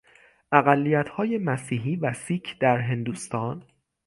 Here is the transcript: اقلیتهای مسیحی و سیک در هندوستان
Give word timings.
اقلیتهای 0.51 1.37
مسیحی 1.37 1.95
و 1.95 2.13
سیک 2.13 2.59
در 2.59 2.77
هندوستان 2.77 3.63